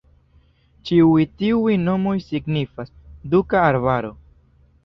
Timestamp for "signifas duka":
2.31-3.63